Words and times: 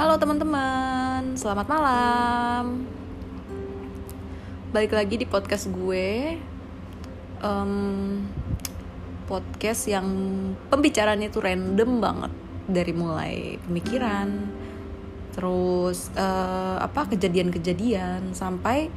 Halo 0.00 0.16
teman-teman, 0.16 1.36
selamat 1.36 1.66
malam. 1.68 2.88
Balik 4.72 4.96
lagi 4.96 5.20
di 5.20 5.28
podcast 5.28 5.68
gue. 5.68 6.40
Em, 7.44 7.72
podcast 9.28 9.84
yang 9.92 10.08
pembicaranya 10.72 11.28
tuh 11.28 11.44
random 11.44 12.00
banget 12.00 12.32
dari 12.64 12.96
mulai 12.96 13.60
pemikiran, 13.68 14.48
terus 15.36 16.08
eh, 16.16 16.76
apa 16.80 17.04
kejadian-kejadian 17.12 18.32
sampai 18.32 18.88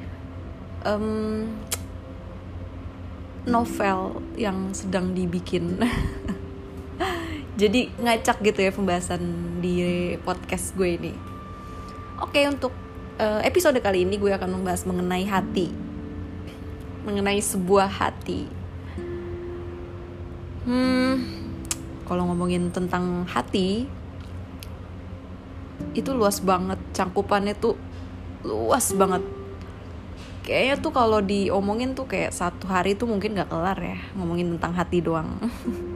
em, 0.88 1.52
novel 3.44 4.24
yang 4.40 4.72
sedang 4.72 5.12
dibikin. 5.12 5.84
Jadi 7.54 7.94
ngacak 8.02 8.42
gitu 8.42 8.66
ya 8.66 8.72
pembahasan 8.74 9.22
di 9.62 9.78
podcast 10.26 10.74
gue 10.74 10.98
ini. 10.98 11.14
Oke, 12.18 12.42
untuk 12.50 12.74
eh, 13.22 13.46
episode 13.46 13.78
kali 13.78 14.10
ini 14.10 14.18
gue 14.18 14.34
akan 14.34 14.58
membahas 14.58 14.90
mengenai 14.90 15.22
hati. 15.30 15.70
Mengenai 17.06 17.38
sebuah 17.38 17.86
hati. 17.86 18.50
Hmm, 20.66 21.20
kalau 22.10 22.26
ngomongin 22.32 22.72
tentang 22.74 23.28
hati 23.30 23.86
itu 25.94 26.10
luas 26.16 26.42
banget, 26.42 26.80
cangkupannya 26.96 27.54
tuh 27.54 27.78
luas 28.42 28.96
banget. 28.98 29.22
Kayaknya 30.42 30.76
tuh 30.82 30.92
kalau 30.92 31.20
diomongin 31.22 31.94
tuh 31.94 32.10
kayak 32.10 32.34
satu 32.34 32.66
hari 32.66 32.98
tuh 32.98 33.08
mungkin 33.08 33.38
gak 33.38 33.48
kelar 33.48 33.78
ya 33.80 34.00
ngomongin 34.18 34.58
tentang 34.58 34.74
hati 34.74 35.00
doang. 35.06 35.38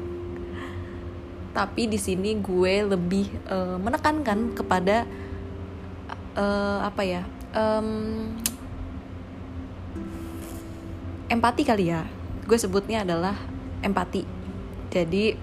tapi 1.58 1.90
di 1.90 1.98
sini 1.98 2.38
gue 2.38 2.86
lebih 2.86 3.26
eh, 3.50 3.78
menekankan 3.82 4.54
kepada 4.54 5.10
eh, 6.38 6.80
apa 6.86 7.02
ya 7.02 7.26
em, 7.58 7.90
empati 11.34 11.66
kali 11.66 11.90
ya. 11.90 12.06
Gue 12.46 12.62
sebutnya 12.62 13.02
adalah 13.02 13.34
empati. 13.82 14.22
Jadi 14.94 15.34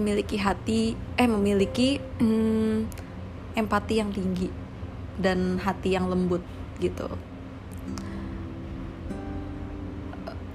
memiliki 0.00 0.40
hati 0.40 0.96
eh 1.20 1.28
memiliki 1.28 2.00
hmm, 2.00 2.88
empati 3.52 3.94
yang 4.00 4.08
tinggi 4.16 4.48
dan 5.20 5.60
hati 5.60 5.92
yang 5.92 6.08
lembut 6.08 6.40
gitu. 6.80 7.06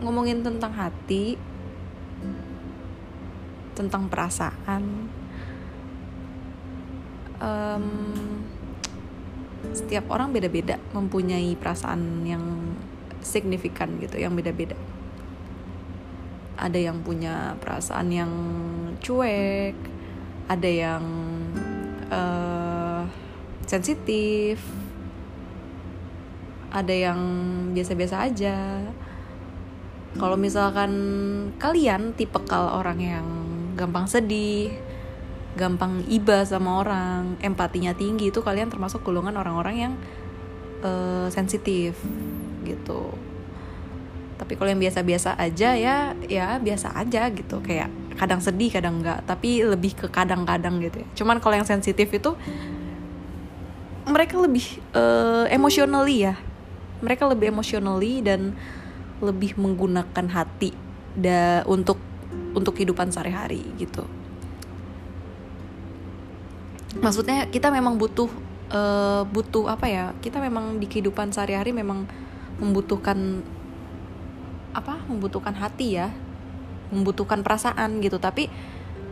Ngomongin 0.02 0.42
tentang 0.42 0.74
hati 0.74 1.38
tentang 3.78 4.10
perasaan. 4.10 4.84
Em, 7.38 7.86
setiap 9.78 10.10
orang 10.10 10.34
beda-beda 10.34 10.82
mempunyai 10.98 11.54
perasaan 11.54 12.26
yang 12.26 12.42
signifikan 13.22 14.02
gitu 14.02 14.18
yang 14.18 14.34
beda-beda. 14.34 14.74
Ada 16.58 16.90
yang 16.90 17.06
punya 17.06 17.54
perasaan 17.62 18.10
yang 18.10 18.32
cuek 18.98 19.78
ada 20.48 20.70
yang 20.72 21.04
eh, 22.10 23.02
sensitif 23.68 24.58
ada 26.68 26.92
yang 26.92 27.20
biasa-biasa 27.72 28.28
aja. 28.28 28.84
Kalau 30.18 30.36
misalkan 30.36 30.92
kalian 31.62 32.12
tipe 32.18 32.40
kal 32.44 32.82
orang 32.82 33.00
yang 33.00 33.28
gampang 33.78 34.10
sedih, 34.10 34.74
gampang 35.54 36.02
iba 36.10 36.42
sama 36.44 36.82
orang, 36.82 37.38
empatinya 37.42 37.94
tinggi 37.94 38.34
itu 38.34 38.42
kalian 38.42 38.74
termasuk 38.74 39.06
golongan 39.06 39.38
orang-orang 39.38 39.76
yang 39.78 39.94
eh, 40.82 41.28
sensitif 41.30 41.98
gitu. 42.66 43.14
Tapi 44.38 44.54
kalau 44.54 44.70
yang 44.70 44.82
biasa-biasa 44.82 45.34
aja 45.38 45.74
ya 45.74 46.14
ya 46.30 46.62
biasa 46.62 46.94
aja 46.94 47.30
gitu 47.34 47.58
kayak 47.66 47.90
kadang 48.18 48.38
sedih 48.38 48.70
kadang 48.70 49.02
enggak 49.02 49.26
tapi 49.26 49.66
lebih 49.66 49.98
ke 49.98 50.08
kadang-kadang 50.10 50.78
gitu 50.82 51.02
ya. 51.02 51.08
Cuman 51.18 51.42
kalau 51.42 51.58
yang 51.58 51.70
sensitif 51.70 52.10
itu 52.14 52.38
mereka 54.08 54.38
lebih 54.38 54.66
eh, 54.94 55.46
emotionally 55.54 56.26
ya. 56.30 56.38
Mereka 56.98 57.30
lebih 57.30 57.54
emotionally 57.54 58.26
dan 58.26 58.58
lebih 59.22 59.58
menggunakan 59.58 60.26
hati 60.30 60.74
da 61.18 61.66
untuk 61.66 61.98
untuk 62.58 62.74
kehidupan 62.74 63.14
sehari-hari 63.14 63.62
gitu. 63.78 64.02
Maksudnya 66.98 67.46
kita 67.54 67.70
memang 67.70 68.02
butuh 68.02 68.26
eh, 68.74 69.22
butuh 69.30 69.70
apa 69.70 69.86
ya? 69.86 70.06
Kita 70.18 70.42
memang 70.42 70.82
di 70.82 70.90
kehidupan 70.90 71.30
sehari-hari 71.30 71.70
memang 71.70 72.10
membutuhkan 72.58 73.46
apa? 74.74 74.98
Membutuhkan 75.06 75.54
hati 75.54 76.02
ya, 76.02 76.10
membutuhkan 76.90 77.46
perasaan 77.46 78.02
gitu. 78.02 78.18
Tapi 78.18 78.50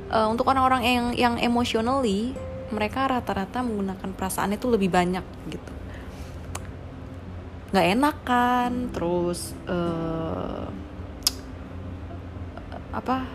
eh, 0.09 0.27
untuk 0.27 0.49
orang-orang 0.49 0.81
yang 0.81 1.05
yang 1.13 1.35
emotionally 1.37 2.33
mereka 2.73 3.05
rata-rata 3.05 3.61
menggunakan 3.61 4.09
perasaan 4.17 4.57
itu 4.57 4.65
lebih 4.65 4.89
banyak 4.89 5.21
gitu 5.53 5.75
nggak 7.75 7.87
enak 7.91 8.17
kan 8.23 8.71
terus 8.95 9.51
eh, 9.67 10.65
apa 12.95 13.27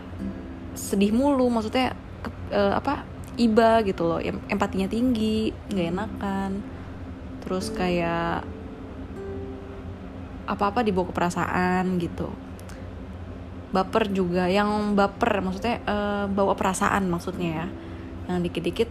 sedih 0.73 1.13
mulu 1.13 1.45
maksudnya 1.53 1.93
ke- 2.25 2.49
eh, 2.49 2.73
apa 2.73 3.05
iba 3.37 3.85
gitu 3.85 4.09
loh. 4.09 4.19
Em- 4.19 4.41
empatinya 4.49 4.89
tinggi 4.89 5.53
nggak 5.69 5.87
enakan. 5.93 6.51
Terus 7.45 7.69
kayak 7.69 8.43
apa-apa 10.49 10.81
dibawa 10.81 11.07
ke 11.07 11.13
perasaan 11.15 12.01
gitu. 12.01 12.27
Baper 13.71 14.11
juga 14.11 14.51
yang 14.51 14.97
baper 14.97 15.39
maksudnya 15.45 15.79
eh, 15.85 16.25
bawa 16.27 16.57
perasaan 16.57 17.07
maksudnya 17.07 17.49
ya. 17.63 17.67
Yang 18.27 18.39
dikit-dikit 18.49 18.89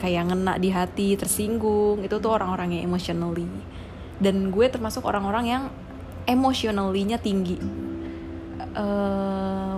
kayak 0.00 0.32
ngena 0.32 0.56
di 0.56 0.72
hati 0.72 1.12
tersinggung 1.20 2.00
itu 2.00 2.16
tuh 2.16 2.32
orang-orang 2.32 2.78
yang 2.78 2.88
emotionally. 2.88 3.50
Dan 4.20 4.48
gue 4.52 4.66
termasuk 4.68 5.04
orang-orang 5.04 5.44
yang 5.48 5.64
emotionally-nya 6.28 7.20
tinggi 7.20 7.89
eh 8.76 9.74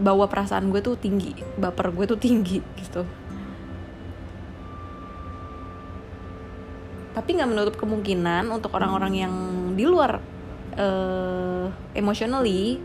bawa 0.00 0.24
perasaan 0.32 0.72
gue 0.72 0.80
tuh 0.80 0.96
tinggi 0.96 1.36
baper 1.60 1.92
gue 1.92 2.04
tuh 2.08 2.18
tinggi 2.20 2.58
gitu. 2.80 3.04
Tapi 7.10 7.28
nggak 7.36 7.50
menutup 7.50 7.74
kemungkinan 7.76 8.48
untuk 8.48 8.72
orang-orang 8.72 9.12
yang 9.12 9.34
di 9.76 9.84
luar 9.84 10.22
eh 10.78 11.66
emotionally 11.98 12.80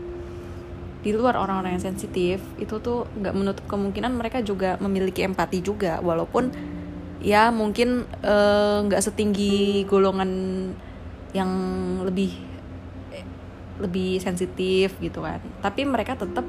di 1.06 1.14
luar 1.14 1.38
orang-orang 1.38 1.78
yang 1.78 1.84
sensitif 1.86 2.42
itu 2.58 2.82
tuh 2.82 3.06
nggak 3.14 3.30
menutup 3.30 3.64
kemungkinan 3.70 4.10
mereka 4.18 4.42
juga 4.42 4.74
memiliki 4.82 5.22
empati 5.22 5.62
juga. 5.62 6.02
Walaupun 6.02 6.50
ya 7.22 7.54
mungkin 7.54 8.04
eh, 8.26 8.78
nggak 8.84 9.02
setinggi 9.02 9.86
golongan 9.86 10.30
yang 11.30 11.50
lebih 12.02 12.34
lebih 13.80 14.18
sensitif 14.22 14.96
gitu 14.98 15.24
kan. 15.24 15.40
Tapi 15.60 15.84
mereka 15.84 16.16
tetap 16.16 16.44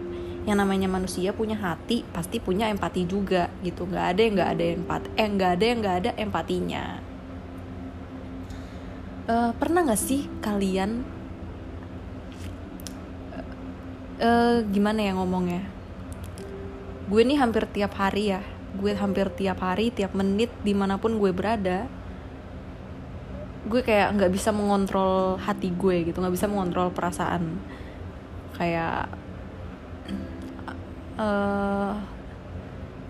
yang 0.48 0.64
namanya 0.64 0.88
manusia 0.88 1.36
punya 1.36 1.60
hati 1.60 2.08
pasti 2.16 2.40
punya 2.40 2.72
empati 2.72 3.04
juga 3.04 3.52
gitu. 3.62 3.88
Nggak 3.88 4.06
ada 4.16 4.22
yang 4.24 4.34
nggak 4.40 4.52
ada 4.56 4.66
empati 4.80 5.08
eh 5.20 5.28
nggak 5.28 5.52
ada 5.60 5.66
yang 5.66 5.80
nggak 5.84 5.98
ada 5.98 6.12
empatinya. 6.16 6.86
Eh, 9.28 9.52
pernah 9.60 9.80
nggak 9.84 10.02
sih 10.02 10.22
kalian 10.40 11.04
eh 14.18 14.58
gimana 14.72 15.00
ya 15.04 15.12
ngomongnya? 15.16 15.64
Gue 17.08 17.24
nih 17.24 17.40
hampir 17.40 17.64
tiap 17.72 17.96
hari 17.96 18.36
ya 18.36 18.42
gue 18.78 18.94
hampir 18.94 19.32
tiap 19.34 19.64
hari 19.64 19.90
tiap 19.90 20.14
menit 20.14 20.54
di 20.62 20.78
mana 20.78 21.02
pun 21.02 21.18
gue 21.18 21.32
berada 21.34 21.90
gue 23.68 23.82
kayak 23.84 24.16
nggak 24.16 24.32
bisa 24.32 24.56
mengontrol 24.56 25.36
hati 25.38 25.70
gue 25.76 26.08
gitu 26.08 26.18
nggak 26.24 26.36
bisa 26.36 26.48
mengontrol 26.48 26.90
perasaan. 26.96 27.60
Kayak 28.56 29.12
eh 31.20 31.94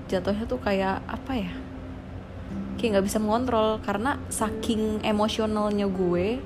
jatuhnya 0.07 0.44
tuh 0.50 0.59
kayak 0.59 1.06
apa 1.06 1.33
ya? 1.38 1.54
Kayak 2.75 2.89
nggak 2.98 3.07
bisa 3.07 3.19
mengontrol 3.21 3.77
karena 3.86 4.18
saking 4.27 5.06
emosionalnya 5.06 5.86
gue 5.88 6.42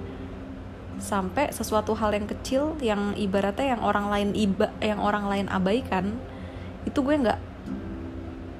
sampai 1.01 1.49
sesuatu 1.49 1.97
hal 1.97 2.13
yang 2.13 2.29
kecil 2.29 2.77
yang 2.77 3.17
ibaratnya 3.17 3.73
yang 3.73 3.81
orang 3.81 4.05
lain 4.13 4.29
iba 4.37 4.69
yang 4.77 5.01
orang 5.01 5.25
lain 5.25 5.49
abaikan 5.49 6.13
itu 6.85 7.01
gue 7.01 7.15
nggak 7.17 7.39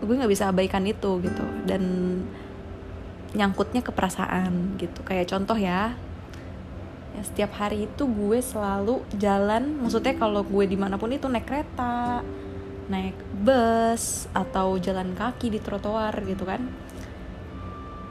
gue 0.02 0.16
nggak 0.18 0.32
bisa 0.32 0.50
abaikan 0.50 0.82
itu 0.90 1.22
gitu. 1.22 1.46
Dan 1.70 1.84
nyangkutnya 3.38 3.82
ke 3.84 3.92
perasaan 3.96 4.76
gitu. 4.80 5.02
Kayak 5.08 5.32
contoh 5.32 5.58
ya 5.58 5.96
ya 7.12 7.22
setiap 7.28 7.52
hari 7.60 7.92
itu 7.92 8.08
gue 8.08 8.40
selalu 8.40 9.04
jalan 9.20 9.84
maksudnya 9.84 10.16
kalau 10.16 10.48
gue 10.48 10.64
di 10.64 10.80
mana 10.80 10.96
pun 10.96 11.12
itu 11.12 11.28
naik 11.28 11.44
kereta 11.44 12.24
naik 12.88 13.16
bus 13.44 14.32
atau 14.32 14.80
jalan 14.80 15.12
kaki 15.16 15.52
di 15.52 15.60
trotoar 15.60 16.16
gitu 16.24 16.48
kan 16.48 16.72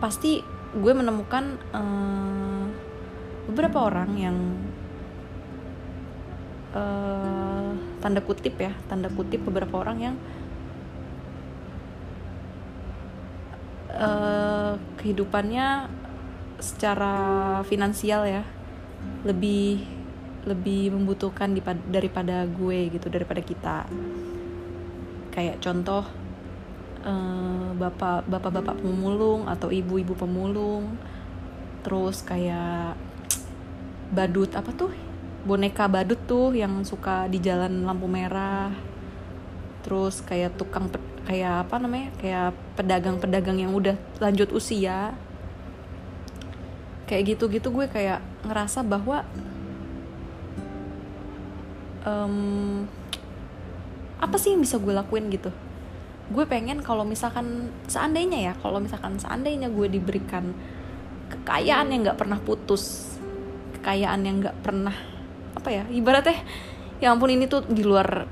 pasti 0.01 0.45
gue 0.77 0.93
menemukan 0.93 1.57
uh, 1.73 2.65
beberapa 3.49 3.89
orang 3.89 4.11
yang 4.21 4.37
uh, 6.77 7.73
tanda 8.01 8.21
kutip 8.21 8.57
ya 8.57 8.73
tanda 8.89 9.09
kutip 9.13 9.45
beberapa 9.45 9.81
orang 9.81 9.99
yang 10.01 10.17
uh, 13.97 14.40
kehidupannya 15.01 15.89
secara 16.61 17.15
finansial 17.65 18.29
ya. 18.29 18.45
Lebih 19.25 19.83
lebih 20.45 20.93
membutuhkan 20.93 21.53
daripada 21.89 22.45
gue 22.45 22.93
gitu 22.93 23.09
daripada 23.09 23.41
kita. 23.41 23.89
Kayak 25.33 25.59
contoh 25.65 26.05
bapak 27.81 28.29
bapak 28.29 28.53
bapak 28.61 28.77
pemulung 28.85 29.49
atau 29.49 29.73
ibu 29.73 29.97
ibu 29.97 30.13
pemulung. 30.13 31.01
Terus 31.81 32.21
kayak 32.21 32.99
badut 34.13 34.53
apa 34.53 34.69
tuh? 34.77 34.93
Boneka 35.41 35.89
badut 35.89 36.21
tuh 36.29 36.53
yang 36.53 36.85
suka 36.85 37.25
di 37.25 37.41
jalan 37.41 37.89
lampu 37.89 38.05
merah 38.05 38.90
terus 39.83 40.21
kayak 40.25 40.57
tukang 40.57 40.89
kayak 41.25 41.67
apa 41.67 41.77
namanya? 41.81 42.09
Kayak 42.19 42.57
pedagang-pedagang 42.77 43.59
yang 43.61 43.73
udah 43.73 43.97
lanjut 44.19 44.51
usia. 44.53 45.15
Kayak 47.09 47.37
gitu-gitu 47.37 47.75
gue 47.75 47.87
kayak 47.91 48.23
ngerasa 48.47 48.87
bahwa 48.87 49.27
um, 52.07 52.87
apa 54.21 54.37
sih 54.37 54.55
yang 54.55 54.63
bisa 54.63 54.79
gue 54.79 54.95
lakuin 54.95 55.27
gitu? 55.33 55.51
Gue 56.31 56.47
pengen 56.47 56.79
kalau 56.87 57.03
misalkan 57.03 57.75
seandainya 57.91 58.39
ya 58.51 58.53
kalau 58.63 58.79
misalkan 58.79 59.19
seandainya 59.19 59.67
gue 59.67 59.91
diberikan 59.91 60.55
kekayaan 61.31 61.91
yang 61.91 62.01
nggak 62.07 62.19
pernah 62.19 62.39
putus 62.39 63.15
kekayaan 63.81 64.21
yang 64.27 64.37
nggak 64.43 64.59
pernah 64.61 64.95
apa 65.57 65.69
ya 65.73 65.85
ibaratnya 65.89 66.37
ya 67.01 67.15
ampun 67.15 67.33
ini 67.33 67.49
tuh 67.49 67.65
di 67.65 67.81
luar 67.81 68.29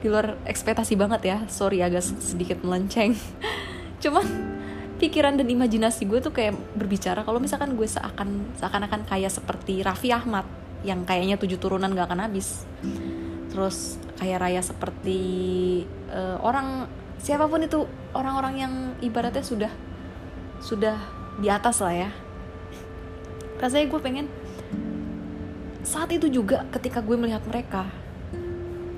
di 0.00 0.06
luar 0.12 0.36
ekspektasi 0.44 0.94
banget 0.98 1.22
ya. 1.24 1.38
Sorry 1.48 1.80
agak 1.80 2.04
sedikit 2.04 2.60
melenceng. 2.62 3.16
Cuman 4.02 4.26
pikiran 4.96 5.36
dan 5.36 5.48
imajinasi 5.48 6.08
gue 6.08 6.20
tuh 6.24 6.32
kayak 6.32 6.56
berbicara 6.76 7.20
kalau 7.20 7.36
misalkan 7.36 7.76
gue 7.76 7.84
seakan 7.84 8.48
seakan-akan 8.56 9.04
kayak 9.04 9.28
seperti 9.28 9.84
Raffi 9.84 10.08
Ahmad 10.12 10.48
yang 10.84 11.04
kayaknya 11.04 11.36
tujuh 11.36 11.60
turunan 11.60 11.92
gak 11.92 12.08
akan 12.12 12.28
habis. 12.28 12.64
Terus 13.52 14.00
kayak 14.16 14.40
raya 14.40 14.60
seperti 14.64 15.20
uh, 16.12 16.40
orang 16.40 16.88
siapa 17.20 17.48
pun 17.48 17.64
itu 17.64 17.84
orang-orang 18.16 18.54
yang 18.56 18.72
ibaratnya 19.00 19.44
sudah 19.44 19.72
sudah 20.60 20.96
di 21.40 21.48
atas 21.52 21.80
lah 21.84 21.92
ya. 21.92 22.10
Rasanya 23.56 23.86
gue 23.88 24.00
pengen 24.00 24.26
saat 25.86 26.10
itu 26.12 26.28
juga 26.28 26.66
ketika 26.74 27.00
gue 27.00 27.16
melihat 27.16 27.44
mereka 27.46 27.88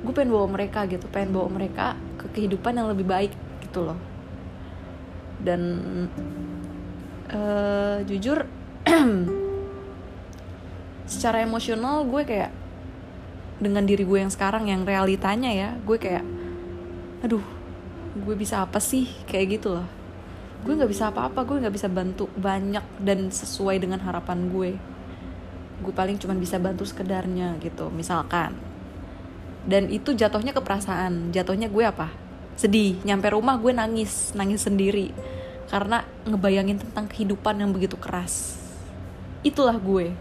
gue 0.09 0.17
pengen 0.17 0.33
bawa 0.33 0.49
mereka 0.49 0.89
gitu 0.89 1.05
pengen 1.13 1.37
bawa 1.37 1.53
mereka 1.53 1.93
ke 2.17 2.33
kehidupan 2.33 2.81
yang 2.81 2.89
lebih 2.89 3.05
baik 3.05 3.29
gitu 3.61 3.85
loh. 3.85 4.01
Dan 5.37 5.61
uh, 7.29 8.01
jujur 8.09 8.49
secara 11.13 11.45
emosional 11.45 12.09
gue 12.09 12.25
kayak 12.25 12.49
dengan 13.61 13.85
diri 13.85 14.09
gue 14.09 14.17
yang 14.17 14.33
sekarang 14.33 14.73
yang 14.73 14.89
realitanya 14.89 15.53
ya 15.53 15.77
gue 15.77 16.01
kayak 16.01 16.25
aduh 17.21 17.45
gue 18.17 18.33
bisa 18.33 18.65
apa 18.65 18.81
sih? 18.81 19.13
Kayak 19.29 19.61
gitu 19.61 19.77
loh. 19.77 19.85
Gue 20.65 20.73
nggak 20.73 20.89
bisa 20.89 21.13
apa-apa 21.13 21.45
gue 21.45 21.69
nggak 21.69 21.75
bisa 21.77 21.93
bantu 21.93 22.33
banyak 22.33 23.05
dan 23.05 23.29
sesuai 23.29 23.77
dengan 23.77 24.01
harapan 24.01 24.49
gue. 24.49 24.73
Gue 25.85 25.93
paling 25.93 26.17
cuma 26.17 26.33
bisa 26.33 26.57
bantu 26.57 26.89
sekedarnya 26.89 27.61
gitu 27.61 27.93
misalkan 27.93 28.57
dan 29.69 29.93
itu 29.93 30.17
jatuhnya 30.17 30.57
ke 30.57 30.65
perasaan. 30.65 31.29
Jatuhnya 31.29 31.69
gue 31.69 31.85
apa? 31.85 32.09
Sedih. 32.57 32.97
Nyampe 33.05 33.37
rumah 33.37 33.61
gue 33.61 33.77
nangis. 33.77 34.33
Nangis 34.33 34.65
sendiri. 34.65 35.13
Karena 35.69 36.09
ngebayangin 36.25 36.81
tentang 36.81 37.05
kehidupan 37.05 37.61
yang 37.61 37.69
begitu 37.77 38.01
keras. 38.01 38.57
Itulah 39.45 39.77
gue. 39.77 40.17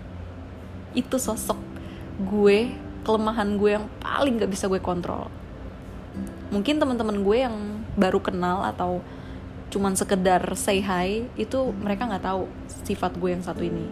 Itu 0.91 1.15
sosok 1.15 1.55
gue 2.19 2.75
kelemahan 3.07 3.55
gue 3.55 3.79
yang 3.79 3.87
paling 4.03 4.35
gak 4.35 4.51
bisa 4.51 4.67
gue 4.67 4.83
kontrol. 4.83 5.31
Mungkin 6.51 6.75
teman-teman 6.75 7.23
gue 7.23 7.37
yang 7.39 7.55
baru 7.95 8.19
kenal 8.19 8.67
atau 8.67 8.99
cuman 9.71 9.95
sekedar 9.95 10.43
say 10.59 10.79
hi 10.79 11.27
itu 11.35 11.75
mereka 11.75 12.07
nggak 12.07 12.23
tahu 12.23 12.47
sifat 12.87 13.19
gue 13.19 13.35
yang 13.35 13.43
satu 13.43 13.63
ini. 13.63 13.83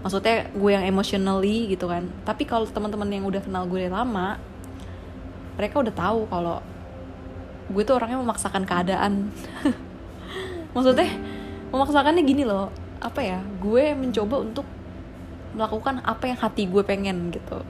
Maksudnya 0.00 0.50
gue 0.54 0.70
yang 0.70 0.86
emotionally 0.86 1.70
gitu 1.70 1.90
kan. 1.90 2.06
Tapi 2.22 2.46
kalau 2.46 2.64
teman-teman 2.66 3.10
yang 3.10 3.26
udah 3.26 3.42
kenal 3.42 3.66
gue 3.66 3.90
lama 3.90 4.38
mereka 5.58 5.82
udah 5.82 5.94
tahu 5.94 6.20
kalau 6.30 6.58
gue 7.70 7.82
tuh 7.86 7.96
orangnya 7.96 8.18
memaksakan 8.18 8.66
keadaan. 8.66 9.30
Maksudnya 10.74 11.10
memaksakannya 11.70 12.22
gini 12.26 12.42
loh 12.42 12.70
apa 13.00 13.24
ya 13.24 13.40
gue 13.40 13.96
mencoba 13.96 14.44
untuk 14.44 14.66
melakukan 15.56 16.04
apa 16.04 16.30
yang 16.30 16.38
hati 16.38 16.66
gue 16.66 16.82
pengen 16.84 17.32
gitu. 17.34 17.62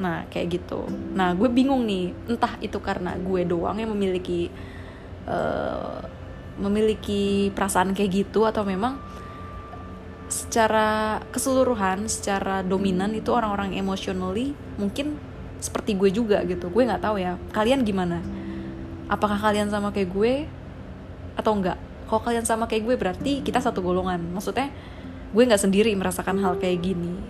Nah 0.00 0.24
kayak 0.30 0.60
gitu. 0.60 0.88
Nah 1.16 1.34
gue 1.36 1.48
bingung 1.50 1.84
nih 1.84 2.14
entah 2.30 2.56
itu 2.62 2.78
karena 2.80 3.16
gue 3.18 3.44
doang 3.44 3.76
yang 3.76 3.92
memiliki 3.92 4.48
uh, 5.28 6.00
memiliki 6.58 7.54
perasaan 7.54 7.94
kayak 7.94 8.26
gitu 8.26 8.44
atau 8.44 8.66
memang 8.66 8.98
secara 10.28 11.18
keseluruhan 11.32 12.04
secara 12.04 12.60
dominan 12.60 13.16
itu 13.16 13.32
orang-orang 13.32 13.72
emotionally 13.72 14.52
mungkin 14.76 15.16
seperti 15.58 15.94
gue 15.98 16.10
juga 16.10 16.42
gitu. 16.46 16.70
Gue 16.70 16.86
nggak 16.86 17.02
tahu 17.02 17.18
ya 17.18 17.36
kalian 17.54 17.82
gimana? 17.82 18.22
Apakah 19.08 19.38
kalian 19.40 19.72
sama 19.72 19.90
kayak 19.90 20.10
gue 20.12 20.32
atau 21.38 21.54
enggak 21.54 21.78
kalau 22.08 22.24
kalian 22.24 22.46
sama 22.48 22.64
kayak 22.64 22.82
gue 22.88 22.96
berarti 22.96 23.32
kita 23.44 23.60
satu 23.60 23.84
golongan. 23.84 24.18
Maksudnya 24.32 24.72
gue 25.28 25.42
nggak 25.44 25.60
sendiri 25.60 25.92
merasakan 25.92 26.40
hal 26.40 26.56
kayak 26.56 26.80
gini. 26.80 27.20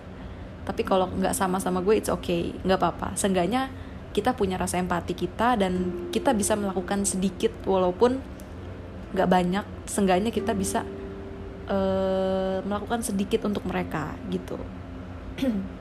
Tapi 0.62 0.86
kalau 0.86 1.10
nggak 1.10 1.34
sama-sama 1.34 1.82
gue 1.82 1.98
it's 1.98 2.12
okay. 2.12 2.54
Nggak 2.62 2.78
apa-apa. 2.78 3.18
Seenggaknya 3.18 3.68
kita 4.14 4.38
punya 4.38 4.54
rasa 4.56 4.78
empati 4.78 5.12
kita 5.18 5.58
dan 5.58 6.06
kita 6.14 6.30
bisa 6.32 6.54
melakukan 6.54 7.02
sedikit 7.02 7.50
walaupun 7.66 8.22
nggak 9.12 9.28
banyak. 9.28 9.64
Seenggaknya 9.90 10.30
kita 10.30 10.54
bisa 10.54 10.86
uh, 11.68 12.58
melakukan 12.64 13.04
sedikit 13.04 13.46
untuk 13.46 13.64
mereka 13.68 14.16
gitu 14.32 14.58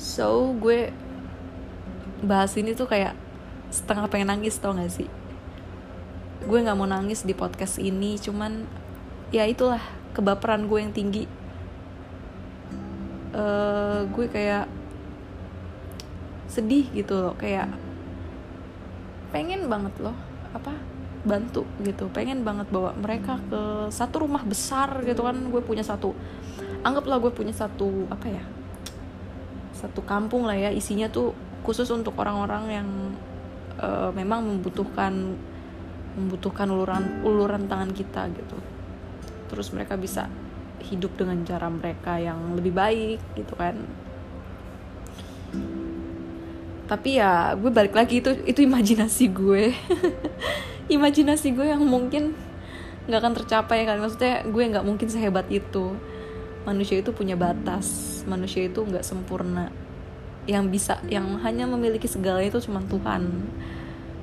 so 0.00 0.56
gue 0.56 0.88
bahas 2.24 2.56
ini 2.56 2.72
tuh 2.72 2.88
kayak 2.88 3.12
setengah 3.68 4.08
pengen 4.08 4.32
nangis 4.32 4.56
tau 4.56 4.72
gak 4.72 4.88
sih? 4.88 5.08
Gue 6.40 6.64
nggak 6.64 6.72
mau 6.72 6.88
nangis 6.88 7.20
di 7.20 7.36
podcast 7.36 7.76
ini 7.76 8.16
cuman 8.16 8.64
ya 9.28 9.44
itulah 9.44 9.80
kebaperan 10.16 10.64
gue 10.64 10.78
yang 10.80 10.96
tinggi. 10.96 11.28
Uh, 13.30 14.08
gue 14.10 14.26
kayak 14.26 14.66
sedih 16.50 16.88
gitu 16.90 17.14
loh 17.14 17.38
kayak 17.38 17.70
pengen 19.30 19.70
banget 19.70 19.94
loh 20.00 20.16
apa 20.56 20.72
bantu 21.28 21.68
gitu. 21.84 22.08
Pengen 22.08 22.40
banget 22.40 22.72
bawa 22.72 22.96
mereka 22.96 23.36
ke 23.52 23.92
satu 23.92 24.24
rumah 24.24 24.40
besar 24.48 25.04
gitu 25.04 25.20
kan 25.28 25.36
gue 25.36 25.60
punya 25.60 25.84
satu. 25.84 26.16
Anggaplah 26.80 27.20
gue 27.20 27.32
punya 27.36 27.52
satu 27.52 28.08
apa 28.08 28.32
ya 28.32 28.59
satu 29.80 30.04
kampung 30.04 30.44
lah 30.44 30.54
ya. 30.54 30.70
Isinya 30.70 31.08
tuh 31.08 31.32
khusus 31.64 31.88
untuk 31.88 32.16
orang-orang 32.20 32.64
yang 32.68 32.88
uh, 33.80 34.12
memang 34.12 34.44
membutuhkan 34.44 35.36
membutuhkan 36.20 36.68
uluran 36.68 37.04
uluran 37.24 37.64
tangan 37.64 37.90
kita 37.96 38.28
gitu. 38.36 38.58
Terus 39.48 39.72
mereka 39.72 39.96
bisa 39.96 40.28
hidup 40.84 41.16
dengan 41.16 41.40
cara 41.44 41.68
mereka 41.68 42.20
yang 42.20 42.56
lebih 42.56 42.76
baik 42.76 43.18
gitu 43.36 43.54
kan. 43.56 43.76
Tapi 46.90 47.22
ya 47.22 47.54
gue 47.54 47.70
balik 47.70 47.94
lagi 47.94 48.18
itu 48.20 48.34
itu 48.44 48.66
imajinasi 48.66 49.24
gue. 49.30 49.72
Imajinasi 50.94 51.54
gue 51.54 51.70
yang 51.70 51.86
mungkin 51.86 52.34
nggak 53.06 53.20
akan 53.22 53.34
tercapai 53.38 53.86
kan. 53.86 54.02
Maksudnya 54.02 54.42
gue 54.42 54.62
nggak 54.74 54.82
mungkin 54.82 55.06
sehebat 55.06 55.46
itu 55.48 55.94
manusia 56.64 57.00
itu 57.00 57.12
punya 57.12 57.36
batas. 57.36 58.20
Manusia 58.28 58.68
itu 58.68 58.80
nggak 58.84 59.04
sempurna. 59.04 59.72
Yang 60.48 60.64
bisa 60.72 60.94
yang 61.08 61.38
hanya 61.44 61.68
memiliki 61.68 62.08
segalanya 62.08 62.50
itu 62.52 62.60
cuma 62.68 62.82
Tuhan. 62.84 63.28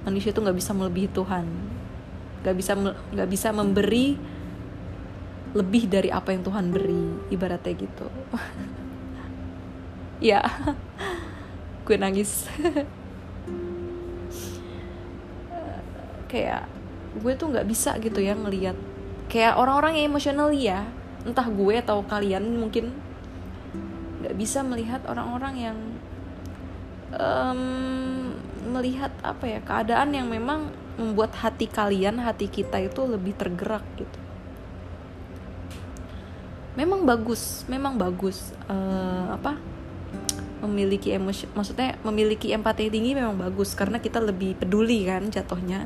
Manusia 0.05 0.31
itu 0.31 0.39
nggak 0.41 0.57
bisa 0.57 0.71
melebihi 0.73 1.09
Tuhan. 1.11 1.45
Nggak 2.43 2.55
bisa 2.55 2.71
nggak 3.13 3.29
bisa 3.29 3.49
memberi 3.53 4.17
lebih 5.55 5.89
dari 5.89 6.09
apa 6.13 6.33
yang 6.35 6.43
Tuhan 6.45 6.69
beri. 6.69 7.31
Ibaratnya 7.33 7.73
gitu. 7.73 8.07
Ya. 10.17 10.41
Gue 11.85 11.93
nangis. 11.93 12.49
Kayak 16.33 16.65
gue 17.21 17.33
tuh 17.37 17.53
nggak 17.53 17.69
bisa 17.69 17.93
gitu 18.01 18.17
ya 18.17 18.33
ngelihat. 18.33 18.73
Kayak 19.29 19.61
orang-orang 19.61 20.01
yang 20.01 20.09
emosional 20.09 20.49
ya 20.57 20.89
entah 21.27 21.47
gue 21.51 21.75
atau 21.83 21.99
kalian 22.07 22.43
mungkin 22.55 22.95
nggak 24.23 24.35
bisa 24.39 24.63
melihat 24.63 25.03
orang-orang 25.05 25.55
yang 25.59 25.77
um, 27.13 27.61
melihat 28.67 29.11
apa 29.23 29.45
ya 29.47 29.59
keadaan 29.63 30.15
yang 30.15 30.27
memang 30.27 30.71
membuat 30.97 31.37
hati 31.37 31.69
kalian 31.69 32.17
hati 32.23 32.49
kita 32.49 32.81
itu 32.81 33.05
lebih 33.05 33.37
tergerak 33.37 33.85
gitu. 33.95 34.19
Memang 36.79 37.05
bagus 37.05 37.65
memang 37.69 37.97
bagus 37.97 38.53
uh, 38.69 39.33
apa 39.33 39.57
memiliki 40.57 41.13
emosi 41.13 41.45
maksudnya 41.53 42.01
memiliki 42.01 42.49
empati 42.49 42.89
tinggi 42.89 43.13
memang 43.13 43.37
bagus 43.37 43.77
karena 43.77 44.01
kita 44.01 44.17
lebih 44.17 44.57
peduli 44.57 45.05
kan 45.05 45.29
jatuhnya 45.29 45.85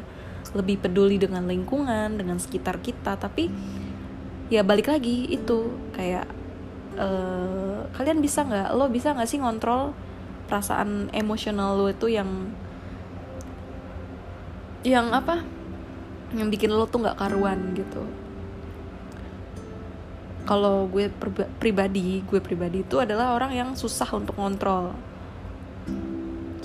lebih 0.55 0.79
peduli 0.79 1.19
dengan 1.19 1.45
lingkungan 1.47 2.17
dengan 2.17 2.39
sekitar 2.39 2.79
kita. 2.79 3.19
Tapi 3.19 3.51
ya 4.51 4.61
balik 4.61 4.91
lagi 4.91 5.31
itu. 5.31 5.71
Kayak 5.95 6.27
uh, 6.99 7.87
kalian 7.95 8.19
bisa 8.19 8.43
nggak? 8.43 8.75
Lo 8.75 8.91
bisa 8.91 9.15
nggak 9.15 9.29
sih 9.31 9.39
ngontrol 9.39 9.95
perasaan 10.51 11.07
emosional 11.15 11.79
lo 11.79 11.87
itu 11.87 12.11
yang 12.11 12.51
yang 14.83 15.15
apa? 15.15 15.41
Yang 16.35 16.47
bikin 16.59 16.71
lo 16.75 16.83
tuh 16.85 17.07
nggak 17.07 17.17
karuan 17.17 17.71
gitu. 17.73 18.03
Kalau 20.43 20.89
gue 20.91 21.07
pribadi 21.63 22.19
gue 22.27 22.39
pribadi 22.43 22.83
itu 22.83 22.99
adalah 22.99 23.31
orang 23.37 23.55
yang 23.55 23.69
susah 23.79 24.09
untuk 24.11 24.35
ngontrol. 24.35 24.91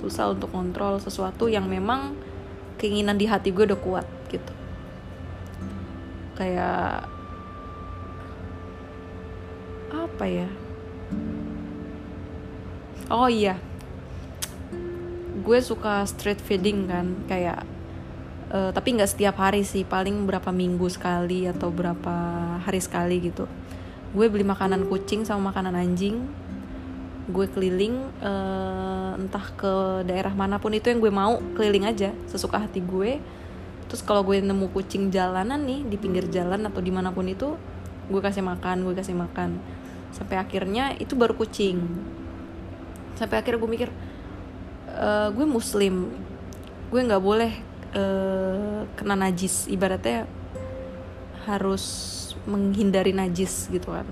Susah 0.03 0.35
untuk 0.35 0.51
ngontrol 0.51 0.99
sesuatu 0.99 1.47
yang 1.47 1.71
memang 1.71 2.17
keinginan 2.81 3.15
di 3.21 3.29
hati 3.29 3.53
gue 3.53 3.69
udah 3.69 3.79
kuat 3.79 4.07
gitu. 4.33 4.53
Kayak 6.35 7.09
apa 10.07 10.25
ya? 10.31 10.49
Oh 13.11 13.27
iya. 13.27 13.59
Gue 15.43 15.59
suka 15.63 16.07
street 16.07 16.39
feeding 16.43 16.87
kan 16.87 17.07
kayak 17.27 17.63
uh, 18.51 18.71
tapi 18.71 18.95
nggak 18.95 19.11
setiap 19.11 19.37
hari 19.39 19.63
sih 19.67 19.83
paling 19.83 20.27
berapa 20.27 20.51
minggu 20.55 20.87
sekali 20.91 21.51
atau 21.51 21.71
berapa 21.75 22.15
hari 22.63 22.79
sekali 22.79 23.19
gitu. 23.23 23.51
Gue 24.15 24.31
beli 24.31 24.47
makanan 24.47 24.87
kucing 24.87 25.27
sama 25.27 25.51
makanan 25.51 25.75
anjing. 25.75 26.27
Gue 27.27 27.51
keliling 27.51 28.07
uh, 28.23 29.19
entah 29.19 29.47
ke 29.59 30.07
daerah 30.07 30.31
mana 30.31 30.63
pun 30.63 30.71
itu 30.71 30.87
yang 30.91 31.03
gue 31.03 31.11
mau 31.11 31.43
keliling 31.59 31.91
aja 31.91 32.15
sesuka 32.31 32.63
hati 32.63 32.79
gue. 32.79 33.19
Terus 33.87 34.03
kalau 34.03 34.27
gue 34.27 34.43
nemu 34.43 34.71
kucing 34.75 35.15
jalanan 35.15 35.63
nih 35.63 35.87
di 35.87 35.95
pinggir 35.99 36.27
jalan 36.31 36.67
atau 36.67 36.83
di 36.83 36.91
mana 36.91 37.15
pun 37.15 37.27
itu 37.27 37.55
gue 38.07 38.21
kasih 38.23 38.43
makan 38.43 38.87
gue 38.87 38.95
kasih 38.95 39.19
makan 39.19 39.59
sampai 40.17 40.41
akhirnya 40.41 40.97
itu 40.97 41.13
baru 41.13 41.37
kucing. 41.37 41.85
Sampai 43.21 43.45
akhirnya 43.45 43.61
gue 43.61 43.71
mikir 43.71 43.91
uh, 44.97 45.29
gue 45.29 45.45
muslim. 45.45 46.09
Gue 46.89 47.01
nggak 47.05 47.21
boleh 47.21 47.53
uh, 47.93 48.89
kena 48.97 49.13
najis. 49.13 49.69
Ibaratnya 49.69 50.25
harus 51.45 51.85
menghindari 52.49 53.13
najis 53.13 53.69
gitu 53.69 53.93
kan. 53.93 54.09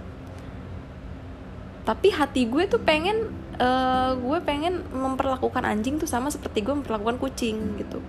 Tapi 1.88 2.12
hati 2.12 2.44
gue 2.44 2.68
tuh 2.68 2.80
pengen 2.84 3.32
uh, 3.56 4.12
gue 4.20 4.38
pengen 4.44 4.84
memperlakukan 4.92 5.64
anjing 5.64 5.96
tuh 5.96 6.08
sama 6.08 6.28
seperti 6.28 6.60
gue 6.60 6.76
memperlakukan 6.76 7.16
kucing 7.16 7.80
gitu. 7.80 8.04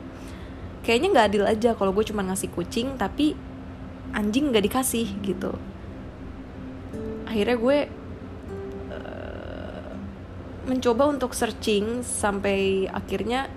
Kayaknya 0.84 1.08
nggak 1.16 1.28
adil 1.32 1.44
aja 1.48 1.70
kalau 1.74 1.96
gue 1.96 2.06
cuma 2.06 2.22
ngasih 2.28 2.52
kucing 2.52 3.00
tapi 3.00 3.34
anjing 4.16 4.54
nggak 4.54 4.70
dikasih 4.70 5.08
gitu 5.26 5.58
akhirnya 7.36 7.60
gue 7.60 7.78
uh, 8.96 9.92
mencoba 10.72 11.04
untuk 11.12 11.36
searching 11.36 12.00
sampai 12.00 12.88
akhirnya 12.88 13.52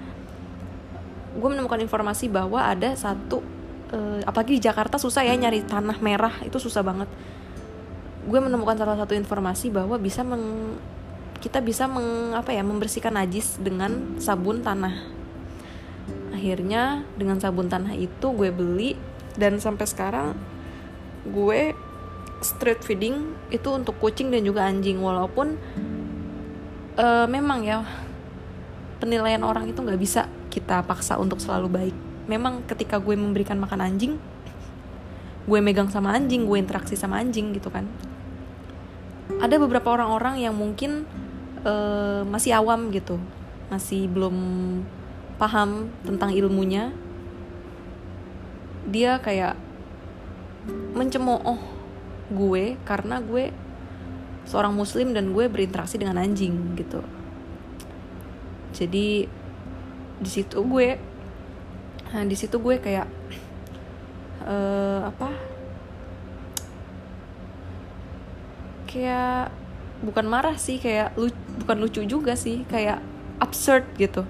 gue 1.38 1.46
menemukan 1.46 1.78
informasi 1.78 2.26
bahwa 2.26 2.58
ada 2.58 2.98
satu 2.98 3.38
uh, 3.94 4.18
apalagi 4.26 4.58
di 4.58 4.62
Jakarta 4.66 4.98
susah 4.98 5.22
ya 5.22 5.38
nyari 5.38 5.62
tanah 5.62 6.02
merah 6.02 6.34
itu 6.42 6.58
susah 6.58 6.82
banget. 6.82 7.06
Gue 8.26 8.42
menemukan 8.42 8.74
salah 8.74 8.98
satu 8.98 9.14
informasi 9.14 9.70
bahwa 9.70 9.94
bisa 9.94 10.26
meng 10.26 10.74
kita 11.38 11.62
bisa 11.62 11.86
meng, 11.86 12.34
apa 12.34 12.50
ya 12.50 12.66
membersihkan 12.66 13.14
najis 13.14 13.62
dengan 13.62 14.18
sabun 14.18 14.58
tanah. 14.66 15.06
Akhirnya 16.34 17.06
dengan 17.14 17.38
sabun 17.38 17.70
tanah 17.70 17.94
itu 17.94 18.26
gue 18.34 18.50
beli 18.50 18.98
dan 19.38 19.62
sampai 19.62 19.86
sekarang 19.86 20.34
gue 21.30 21.78
street 22.40 22.82
feeding 22.86 23.34
itu 23.50 23.68
untuk 23.70 23.98
kucing 23.98 24.30
dan 24.30 24.46
juga 24.46 24.66
anjing. 24.66 24.98
Walaupun 25.02 25.58
uh, 26.98 27.26
memang 27.26 27.64
ya 27.66 27.82
penilaian 28.98 29.42
orang 29.46 29.70
itu 29.70 29.78
nggak 29.78 30.00
bisa 30.00 30.26
kita 30.50 30.82
paksa 30.86 31.18
untuk 31.18 31.38
selalu 31.42 31.68
baik. 31.68 31.96
Memang 32.28 32.66
ketika 32.68 33.00
gue 33.00 33.16
memberikan 33.16 33.56
makan 33.56 33.80
anjing 33.80 34.14
gue 35.48 35.64
megang 35.64 35.88
sama 35.88 36.12
anjing 36.12 36.44
gue 36.44 36.60
interaksi 36.60 36.92
sama 36.92 37.24
anjing 37.24 37.56
gitu 37.56 37.72
kan. 37.72 37.88
Ada 39.40 39.56
beberapa 39.56 39.96
orang-orang 39.96 40.44
yang 40.44 40.52
mungkin 40.52 41.08
uh, 41.64 42.20
masih 42.28 42.52
awam 42.52 42.92
gitu 42.92 43.16
masih 43.68 44.08
belum 44.08 44.36
paham 45.40 45.88
tentang 46.04 46.36
ilmunya. 46.36 46.92
Dia 48.88 49.20
kayak 49.20 49.56
mencemooh 50.92 51.77
gue 52.28 52.76
karena 52.84 53.20
gue 53.24 53.50
seorang 54.48 54.72
muslim 54.72 55.12
dan 55.12 55.32
gue 55.36 55.44
berinteraksi 55.48 56.00
dengan 56.00 56.20
anjing 56.20 56.76
gitu. 56.76 57.04
Jadi 58.72 59.28
di 60.18 60.30
situ 60.30 60.58
gue 60.64 60.88
nah 62.08 62.24
di 62.24 62.32
situ 62.32 62.56
gue 62.56 62.80
kayak 62.80 63.06
uh, 64.48 65.08
apa? 65.08 65.28
Kayak 68.88 69.52
bukan 70.00 70.24
marah 70.24 70.56
sih 70.56 70.80
kayak 70.80 71.12
lu 71.20 71.28
bukan 71.60 71.76
lucu 71.76 72.00
juga 72.08 72.32
sih 72.32 72.64
kayak 72.68 73.04
absurd 73.40 73.84
gitu. 74.00 74.24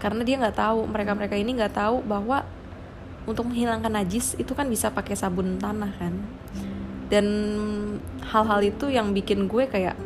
Karena 0.00 0.24
dia 0.24 0.40
nggak 0.40 0.56
tahu 0.56 0.88
mereka 0.88 1.12
mereka 1.12 1.36
ini 1.36 1.52
nggak 1.52 1.76
tahu 1.76 2.00
bahwa 2.00 2.48
untuk 3.22 3.46
menghilangkan 3.46 3.92
najis 3.92 4.34
itu 4.34 4.50
kan 4.56 4.66
bisa 4.66 4.90
pakai 4.90 5.14
sabun 5.14 5.60
tanah 5.62 5.94
kan 5.94 6.14
dan 7.12 7.26
hal-hal 8.24 8.64
itu 8.64 8.88
yang 8.88 9.12
bikin 9.12 9.44
gue 9.44 9.68
kayak 9.68 10.00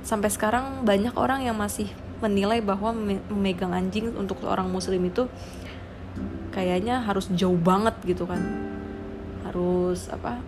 sampai 0.00 0.32
sekarang 0.32 0.88
banyak 0.88 1.12
orang 1.12 1.44
yang 1.44 1.60
masih 1.60 1.92
menilai 2.24 2.64
bahwa 2.64 2.96
memegang 2.96 3.76
anjing 3.76 4.08
untuk 4.16 4.40
seorang 4.40 4.72
muslim 4.72 5.04
itu 5.04 5.28
kayaknya 6.48 7.04
harus 7.04 7.28
jauh 7.36 7.60
banget 7.60 7.92
gitu 8.08 8.24
kan. 8.24 8.40
Harus 9.44 10.08
apa? 10.08 10.40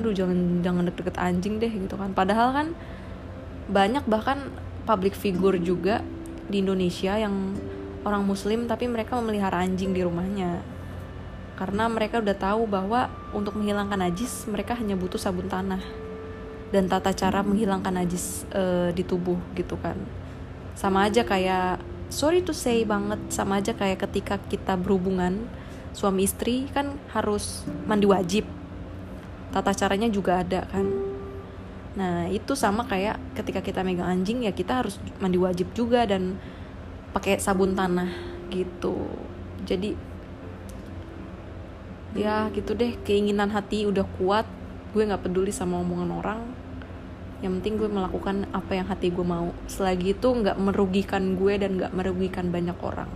Aduh 0.00 0.16
jangan 0.16 0.64
jangan 0.64 0.88
deket-deket 0.88 1.20
anjing 1.20 1.60
deh 1.60 1.68
gitu 1.68 2.00
kan. 2.00 2.16
Padahal 2.16 2.56
kan 2.56 2.66
banyak 3.68 4.08
bahkan 4.08 4.48
public 4.88 5.12
figure 5.12 5.60
juga 5.60 6.00
di 6.48 6.64
Indonesia 6.64 7.20
yang 7.20 7.52
orang 8.02 8.24
muslim 8.24 8.64
tapi 8.64 8.88
mereka 8.88 9.20
memelihara 9.20 9.60
anjing 9.60 9.94
di 9.94 10.02
rumahnya 10.02 10.71
karena 11.56 11.84
mereka 11.86 12.18
udah 12.18 12.36
tahu 12.36 12.64
bahwa 12.64 13.12
untuk 13.36 13.54
menghilangkan 13.60 14.08
najis 14.08 14.48
mereka 14.48 14.72
hanya 14.76 14.96
butuh 14.96 15.20
sabun 15.20 15.46
tanah. 15.46 15.80
Dan 16.72 16.88
tata 16.88 17.12
cara 17.12 17.44
menghilangkan 17.44 17.92
najis 17.92 18.48
uh, 18.56 18.88
di 18.96 19.04
tubuh 19.04 19.36
gitu 19.52 19.76
kan. 19.76 19.94
Sama 20.72 21.04
aja 21.04 21.20
kayak 21.20 21.84
sorry 22.08 22.40
to 22.40 22.56
say 22.56 22.84
banget 22.88 23.20
sama 23.28 23.60
aja 23.60 23.76
kayak 23.76 24.08
ketika 24.08 24.40
kita 24.40 24.80
berhubungan 24.80 25.48
suami 25.92 26.24
istri 26.24 26.68
kan 26.72 26.96
harus 27.12 27.68
mandi 27.84 28.08
wajib. 28.08 28.48
Tata 29.52 29.76
caranya 29.76 30.08
juga 30.08 30.40
ada 30.40 30.64
kan. 30.64 30.88
Nah 31.92 32.24
itu 32.32 32.56
sama 32.56 32.88
kayak 32.88 33.20
ketika 33.36 33.60
kita 33.60 33.84
megang 33.84 34.08
anjing 34.08 34.48
ya 34.48 34.52
kita 34.56 34.80
harus 34.80 34.96
mandi 35.20 35.36
wajib 35.36 35.76
juga 35.76 36.08
dan 36.08 36.40
pakai 37.12 37.36
sabun 37.36 37.76
tanah 37.76 38.08
gitu. 38.48 38.96
Jadi 39.68 40.11
ya 42.12 42.48
gitu 42.52 42.72
deh. 42.76 42.96
Keinginan 43.04 43.52
hati 43.52 43.88
udah 43.88 44.06
kuat. 44.20 44.46
Gue 44.92 45.08
nggak 45.08 45.24
peduli 45.24 45.52
sama 45.52 45.80
omongan 45.80 46.10
orang. 46.12 46.40
Yang 47.42 47.52
penting 47.58 47.74
gue 47.80 47.88
melakukan 47.90 48.36
apa 48.54 48.72
yang 48.78 48.86
hati 48.86 49.10
gue 49.10 49.26
mau. 49.26 49.50
Selagi 49.66 50.14
itu 50.14 50.28
nggak 50.30 50.56
merugikan 50.60 51.34
gue 51.34 51.54
dan 51.58 51.80
nggak 51.80 51.92
merugikan 51.96 52.52
banyak 52.52 52.76
orang. 52.78 53.10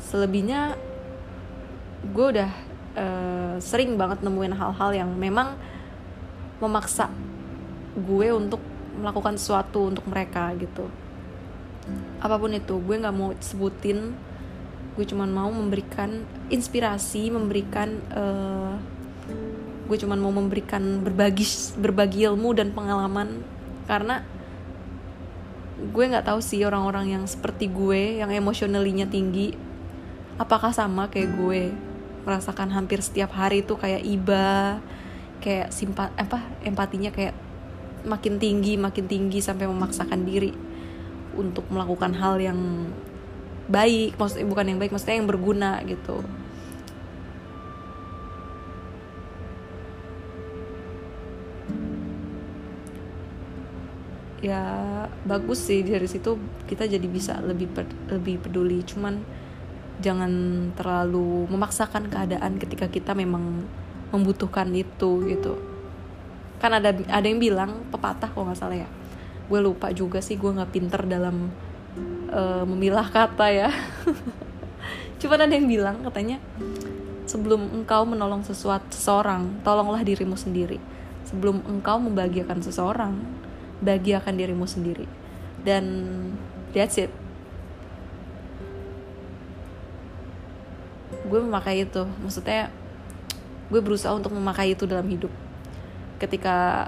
Selebihnya 0.00 0.78
gue 2.14 2.26
udah 2.38 2.50
uh, 2.94 3.56
sering 3.58 3.98
banget 3.98 4.22
nemuin 4.22 4.54
hal-hal 4.54 4.90
yang 4.94 5.10
memang 5.16 5.58
memaksa 6.62 7.10
gue 7.94 8.28
untuk 8.30 8.62
melakukan 8.94 9.34
sesuatu 9.34 9.90
untuk 9.90 10.06
mereka 10.06 10.54
gitu. 10.54 10.86
Apa 12.22 12.38
pun 12.38 12.54
itu 12.54 12.78
gue 12.78 12.96
nggak 12.96 13.14
mau 13.14 13.34
sebutin 13.42 14.14
gue 14.94 15.04
cuman 15.04 15.26
mau 15.26 15.50
memberikan 15.50 16.22
inspirasi 16.54 17.26
memberikan 17.34 17.98
uh, 18.14 18.78
gue 19.84 19.96
cuman 20.00 20.16
mau 20.16 20.32
memberikan 20.32 21.02
berbagi 21.04 21.44
berbagi 21.76 22.24
ilmu 22.30 22.56
dan 22.56 22.72
pengalaman. 22.72 23.44
Karena 23.84 24.24
gue 25.76 26.04
nggak 26.08 26.24
tahu 26.24 26.40
sih 26.40 26.64
orang-orang 26.64 27.18
yang 27.18 27.24
seperti 27.28 27.68
gue 27.68 28.22
yang 28.22 28.32
emosionalinya 28.32 29.04
tinggi 29.04 29.52
apakah 30.40 30.72
sama 30.72 31.10
kayak 31.12 31.36
gue? 31.36 31.62
Merasakan 32.24 32.72
hampir 32.72 33.04
setiap 33.04 33.36
hari 33.36 33.60
itu 33.60 33.76
kayak 33.76 34.00
iba 34.00 34.80
kayak 35.44 35.68
simpat 35.76 36.08
apa 36.16 36.40
empatinya 36.64 37.12
kayak 37.12 37.36
makin 38.08 38.40
tinggi 38.40 38.80
makin 38.80 39.04
tinggi 39.04 39.44
sampai 39.44 39.68
memaksakan 39.68 40.24
diri 40.24 40.56
untuk 41.36 41.68
melakukan 41.68 42.16
hal 42.16 42.40
yang 42.40 42.88
baik 43.64 44.20
maksudnya 44.20 44.46
bukan 44.48 44.66
yang 44.68 44.78
baik 44.80 44.92
maksudnya 44.92 45.16
yang 45.20 45.28
berguna 45.28 45.80
gitu. 45.88 46.20
Ya 54.44 54.60
bagus 55.24 55.64
sih 55.64 55.80
dari 55.80 56.04
situ 56.04 56.36
kita 56.68 56.84
jadi 56.84 57.08
bisa 57.08 57.40
lebih 57.40 57.72
lebih 58.12 58.44
peduli. 58.44 58.84
Cuman 58.84 59.24
jangan 60.04 60.32
terlalu 60.76 61.48
memaksakan 61.48 62.12
keadaan 62.12 62.60
ketika 62.60 62.92
kita 62.92 63.16
memang 63.16 63.64
membutuhkan 64.12 64.68
itu 64.76 65.24
gitu. 65.32 65.56
Kan 66.60 66.76
ada 66.76 66.92
ada 66.92 67.24
yang 67.24 67.40
bilang 67.40 67.88
pepatah 67.88 68.28
kok 68.28 68.44
nggak 68.44 68.58
salah 68.60 68.84
ya. 68.84 68.88
Gue 69.48 69.64
lupa 69.64 69.88
juga 69.96 70.20
sih 70.20 70.36
gue 70.36 70.52
nggak 70.52 70.72
pinter 70.76 71.08
dalam 71.08 71.48
uh, 72.34 72.64
memilah 72.66 73.06
kata 73.06 73.46
ya. 73.54 73.70
Cuma 75.22 75.38
ada 75.38 75.48
yang 75.48 75.70
bilang 75.70 76.02
katanya 76.02 76.42
sebelum 77.24 77.72
engkau 77.72 78.04
menolong 78.04 78.44
sesuatu 78.44 78.92
seseorang 78.92 79.62
tolonglah 79.62 80.02
dirimu 80.02 80.36
sendiri. 80.36 80.82
Sebelum 81.24 81.64
engkau 81.64 81.96
membahagiakan 82.02 82.60
seseorang 82.60 83.16
bahagiakan 83.80 84.34
dirimu 84.36 84.66
sendiri. 84.68 85.08
Dan 85.64 85.84
that's 86.76 87.00
it. 87.00 87.08
Gue 91.24 91.40
memakai 91.40 91.88
itu. 91.88 92.04
Maksudnya 92.20 92.68
gue 93.72 93.80
berusaha 93.80 94.12
untuk 94.12 94.36
memakai 94.36 94.76
itu 94.76 94.84
dalam 94.84 95.08
hidup. 95.08 95.32
Ketika 96.20 96.86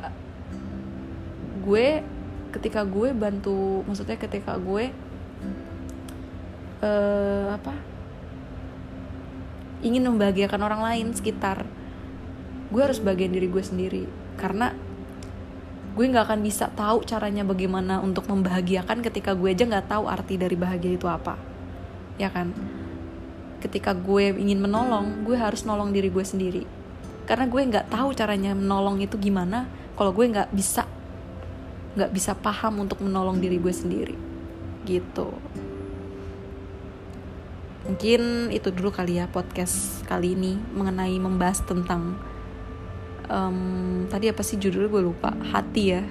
gue 1.64 2.04
ketika 2.52 2.86
gue 2.86 3.12
bantu 3.12 3.82
maksudnya 3.84 4.16
ketika 4.16 4.56
gue 4.56 4.88
uh, 6.82 7.56
apa? 7.56 7.74
Ingin 9.84 10.08
membahagiakan 10.08 10.60
orang 10.64 10.82
lain 10.82 11.06
sekitar. 11.14 11.64
Gue 12.72 12.82
harus 12.82 12.98
bagian 12.98 13.30
diri 13.30 13.46
gue 13.46 13.62
sendiri. 13.62 14.04
Karena 14.36 14.74
gue 15.96 16.04
nggak 16.04 16.28
akan 16.28 16.40
bisa 16.44 16.68
tahu 16.76 17.06
caranya 17.08 17.40
bagaimana 17.46 18.04
untuk 18.04 18.28
membahagiakan 18.28 19.00
ketika 19.00 19.32
gue 19.32 19.56
aja 19.56 19.64
nggak 19.64 19.88
tahu 19.88 20.04
arti 20.10 20.36
dari 20.36 20.56
bahagia 20.58 20.92
itu 20.96 21.06
apa. 21.08 21.38
Ya 22.20 22.28
kan? 22.28 22.52
Ketika 23.62 23.96
gue 23.96 24.36
ingin 24.36 24.60
menolong 24.60 25.24
gue 25.24 25.36
harus 25.38 25.64
nolong 25.64 25.94
diri 25.94 26.12
gue 26.12 26.24
sendiri. 26.24 26.64
Karena 27.24 27.48
gue 27.48 27.58
nggak 27.58 27.90
tahu 27.90 28.12
caranya 28.14 28.52
menolong 28.54 29.02
itu 29.02 29.18
gimana 29.18 29.66
kalau 29.96 30.12
gue 30.12 30.26
nggak 30.28 30.52
bisa 30.52 30.84
nggak 31.96 32.12
bisa 32.12 32.36
paham 32.36 32.84
untuk 32.84 33.00
menolong 33.00 33.40
diri 33.40 33.56
gue 33.56 33.72
sendiri. 33.72 34.16
Gitu 34.84 35.32
mungkin 37.86 38.50
itu 38.50 38.74
dulu 38.74 38.90
kali 38.90 39.22
ya 39.22 39.30
podcast 39.30 40.02
kali 40.10 40.34
ini 40.34 40.58
mengenai 40.74 41.14
membahas 41.22 41.62
tentang 41.62 42.18
um, 43.30 44.06
tadi 44.10 44.30
apa 44.30 44.42
sih 44.42 44.58
judulnya? 44.58 44.90
Gue 44.90 45.02
lupa. 45.06 45.30
Hati 45.54 45.82
ya. 45.94 46.02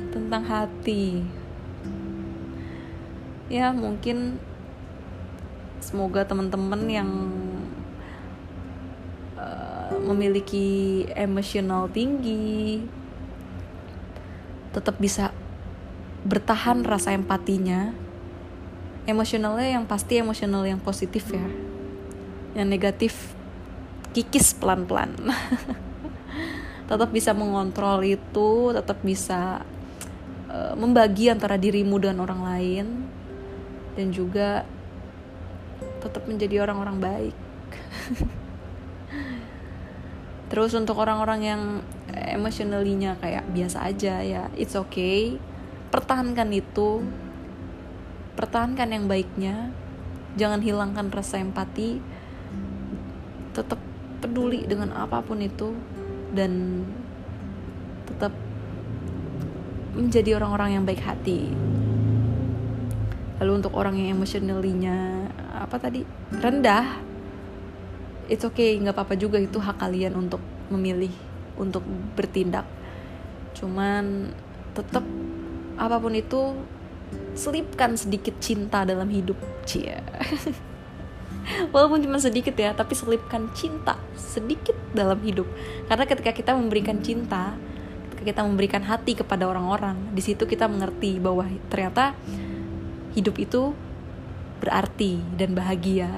Tentang 0.14 0.42
hati. 0.44 1.24
Ya 3.50 3.74
mungkin 3.74 4.38
semoga 5.80 6.22
teman-teman 6.28 6.86
yang 6.86 7.10
uh, 9.34 9.96
memiliki 9.98 11.02
emosional 11.16 11.90
tinggi 11.90 12.84
tetap 14.70 15.02
bisa 15.02 15.34
bertahan 16.22 16.86
rasa 16.86 17.10
empatinya 17.10 17.90
emosionalnya 19.10 19.76
yang 19.76 19.84
pasti 19.84 20.22
emosional 20.22 20.62
yang 20.62 20.78
positif 20.78 21.26
ya. 21.34 21.46
Yang 22.54 22.68
negatif 22.70 23.12
kikis 24.14 24.54
pelan-pelan. 24.54 25.14
Tetap 26.90 27.10
bisa 27.14 27.30
mengontrol 27.30 28.02
itu 28.02 28.74
tetap 28.74 28.98
bisa 29.06 29.62
uh, 30.50 30.74
membagi 30.74 31.30
antara 31.30 31.54
dirimu 31.54 32.02
dan 32.02 32.18
orang 32.18 32.42
lain 32.42 32.86
dan 33.94 34.10
juga 34.10 34.66
tetap 36.02 36.26
menjadi 36.26 36.66
orang-orang 36.66 36.98
baik. 36.98 37.36
Terus 40.50 40.74
untuk 40.74 40.98
orang-orang 40.98 41.40
yang 41.46 41.62
emotionally-nya 42.10 43.22
kayak 43.22 43.46
biasa 43.54 43.86
aja 43.86 44.18
ya 44.22 44.50
it's 44.58 44.74
okay. 44.74 45.38
Pertahankan 45.94 46.50
itu 46.50 47.06
pertahankan 48.34 48.88
yang 48.90 49.04
baiknya. 49.06 49.74
Jangan 50.38 50.62
hilangkan 50.62 51.10
rasa 51.10 51.42
empati. 51.42 51.98
Tetap 53.50 53.80
peduli 54.20 54.68
dengan 54.68 54.94
apa 54.94 55.24
pun 55.24 55.40
itu 55.40 55.74
dan 56.36 56.84
tetap 58.06 58.30
menjadi 59.96 60.38
orang-orang 60.38 60.78
yang 60.78 60.84
baik 60.86 61.02
hati. 61.02 61.50
Lalu 63.40 63.52
untuk 63.64 63.72
orang 63.74 63.96
yang 63.96 64.20
emotionally-nya 64.20 65.26
apa 65.56 65.76
tadi? 65.80 66.04
Rendah 66.30 67.10
it's 68.30 68.46
okay 68.46 68.78
nggak 68.78 68.94
apa-apa 68.94 69.18
juga. 69.18 69.42
Itu 69.42 69.58
hak 69.58 69.82
kalian 69.82 70.14
untuk 70.14 70.40
memilih 70.70 71.10
untuk 71.58 71.82
bertindak. 72.14 72.64
Cuman 73.58 74.30
tetap 74.72 75.02
apa 75.74 75.96
pun 75.98 76.14
itu 76.14 76.54
selipkan 77.34 77.96
sedikit 77.96 78.36
cinta 78.42 78.84
dalam 78.84 79.08
hidup. 79.08 79.36
Cia 79.64 80.02
walaupun 81.72 82.02
cuma 82.04 82.18
sedikit 82.20 82.54
ya 82.54 82.72
tapi 82.76 82.94
selipkan 82.94 83.50
cinta 83.56 83.98
sedikit 84.14 84.76
dalam 84.94 85.18
hidup. 85.22 85.46
Karena 85.88 86.04
ketika 86.06 86.30
kita 86.34 86.52
memberikan 86.54 87.00
cinta 87.02 87.56
ketika 88.14 88.36
kita 88.36 88.42
memberikan 88.44 88.82
hati 88.84 89.16
kepada 89.16 89.48
orang-orang 89.48 89.96
di 90.12 90.20
situ 90.20 90.44
kita 90.44 90.68
mengerti 90.68 91.16
bahwa 91.16 91.48
ternyata 91.72 92.12
hidup 93.16 93.36
itu 93.40 93.72
berarti 94.60 95.18
dan 95.34 95.56
bahagia. 95.56 96.10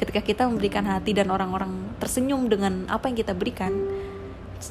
Ketika 0.00 0.24
kita 0.24 0.48
memberikan 0.50 0.82
hati 0.88 1.14
dan 1.14 1.30
orang-orang 1.30 1.94
tersenyum 2.02 2.50
dengan 2.50 2.90
apa 2.90 3.06
yang 3.06 3.14
kita 3.14 3.36
berikan 3.36 3.70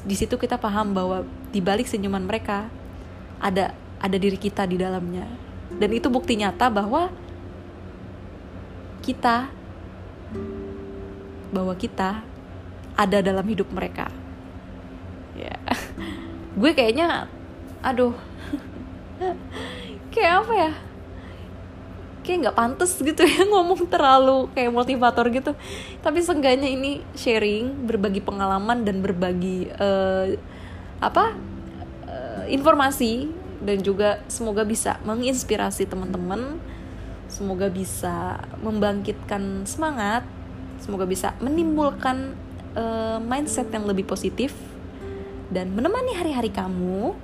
di 0.04 0.16
situ 0.16 0.36
kita 0.36 0.56
paham 0.60 0.92
bahwa 0.92 1.24
di 1.52 1.60
balik 1.60 1.88
senyuman 1.88 2.24
mereka 2.24 2.68
ada 3.40 3.72
ada 4.02 4.16
diri 4.16 4.36
kita 4.36 4.64
di 4.64 4.76
dalamnya 4.80 5.51
dan 5.76 5.90
itu 5.92 6.08
bukti 6.12 6.36
nyata 6.36 6.68
bahwa 6.68 7.08
kita 9.02 9.50
bahwa 11.52 11.74
kita 11.76 12.24
ada 12.96 13.18
dalam 13.20 13.44
hidup 13.44 13.68
mereka. 13.72 14.08
Ya. 15.36 15.56
Gue 16.60 16.72
kayaknya 16.72 17.28
aduh. 17.84 18.16
Kayak 20.12 20.44
apa 20.44 20.52
ya? 20.54 20.72
Kayak 22.22 22.38
nggak 22.46 22.58
pantas 22.58 22.94
gitu 23.00 23.22
ya 23.26 23.42
ngomong 23.52 23.88
terlalu 23.90 24.46
kayak 24.54 24.70
motivator 24.70 25.26
gitu. 25.32 25.52
Tapi 26.04 26.18
seenggaknya 26.22 26.70
ini 26.70 27.02
sharing 27.18 27.88
berbagi 27.88 28.22
pengalaman 28.22 28.86
dan 28.86 29.02
berbagi 29.02 29.66
uh, 29.74 30.30
apa 31.02 31.34
uh, 32.06 32.44
informasi 32.46 33.41
dan 33.62 33.78
juga 33.80 34.20
semoga 34.26 34.66
bisa 34.66 34.98
menginspirasi 35.06 35.86
teman-teman. 35.86 36.58
Semoga 37.30 37.72
bisa 37.72 38.42
membangkitkan 38.60 39.64
semangat. 39.64 40.26
Semoga 40.82 41.08
bisa 41.08 41.32
menimbulkan 41.40 42.36
uh, 42.76 43.22
mindset 43.22 43.72
yang 43.72 43.88
lebih 43.88 44.04
positif. 44.04 44.52
Dan 45.48 45.72
menemani 45.72 46.12
hari-hari 46.12 46.52
kamu. 46.52 47.16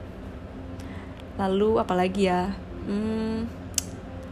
Lalu 1.37 1.70
apalagi 1.77 2.31
ya? 2.31 2.55
Hmm, 2.88 3.44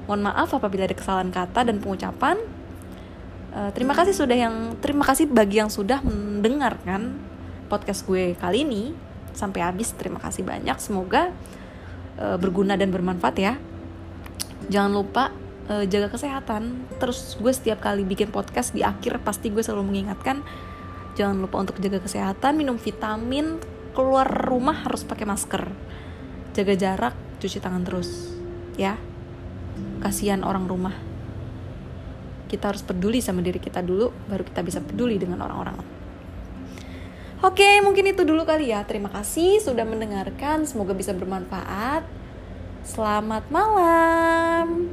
Mohon 0.07 0.23
maaf 0.31 0.55
apabila 0.55 0.87
ada 0.87 0.95
kesalahan 0.95 1.35
kata 1.35 1.67
dan 1.67 1.83
pengucapan. 1.83 2.39
Uh, 3.51 3.71
terima 3.75 3.93
kasih 3.99 4.15
sudah 4.15 4.39
yang 4.39 4.79
terima 4.79 5.03
kasih 5.03 5.27
bagi 5.27 5.59
yang 5.59 5.71
sudah 5.71 5.99
mendengarkan 6.07 7.19
podcast 7.67 8.07
gue 8.07 8.39
kali 8.39 8.63
ini. 8.63 8.85
sampai 9.37 9.61
habis 9.61 9.93
terima 9.93 10.17
kasih 10.17 10.49
banyak. 10.49 10.81
Semoga 10.81 11.29
uh, 12.21 12.37
berguna 12.41 12.77
dan 12.77 12.93
bermanfaat 12.93 13.37
ya. 13.37 13.55
Jangan 14.73 14.93
lupa 14.93 15.25
uh, 15.71 15.85
jaga 15.87 16.13
kesehatan. 16.13 16.89
Terus 17.01 17.37
gue 17.39 17.53
setiap 17.53 17.81
kali 17.81 18.03
bikin 18.03 18.33
podcast 18.33 18.73
di 18.73 18.83
akhir 18.85 19.23
pasti 19.23 19.53
gue 19.53 19.63
selalu 19.63 19.95
mengingatkan 19.95 20.43
jangan 21.17 21.41
lupa 21.41 21.65
untuk 21.65 21.81
jaga 21.81 21.97
kesehatan 21.97 22.61
minum 22.61 22.77
vitamin 22.77 23.57
keluar 23.97 24.29
rumah 24.29 24.85
harus 24.85 25.05
pakai 25.05 25.25
masker. 25.25 25.65
Jaga 26.53 26.75
jarak 26.77 27.15
cuci 27.41 27.59
tangan 27.61 27.85
terus 27.85 28.33
ya. 28.77 28.97
Kasihan 30.01 30.45
orang 30.45 30.69
rumah. 30.69 30.93
Kita 32.47 32.71
harus 32.71 32.87
peduli 32.87 33.19
sama 33.19 33.43
diri 33.43 33.59
kita 33.59 33.83
dulu 33.83 34.13
baru 34.31 34.47
kita 34.47 34.63
bisa 34.63 34.79
peduli 34.79 35.19
dengan 35.19 35.43
orang-orang 35.43 35.96
Oke, 37.45 37.85
mungkin 37.85 38.09
itu 38.09 38.25
dulu 38.25 38.49
kali 38.49 38.73
ya. 38.73 38.81
Terima 38.89 39.13
kasih 39.13 39.61
sudah 39.61 39.85
mendengarkan. 39.85 40.65
Semoga 40.65 40.97
bisa 40.97 41.13
bermanfaat. 41.13 42.09
Selamat 42.81 43.45
malam. 43.53 44.89